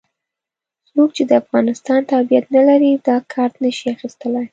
څوک 0.89 1.09
چې 1.17 1.23
د 1.27 1.31
افغانستان 1.41 1.99
تابعیت 2.11 2.45
نه 2.55 2.61
لري 2.69 2.91
دا 3.07 3.17
کارت 3.33 3.55
نه 3.63 3.71
شي 3.77 3.87
اخستلای. 3.95 4.47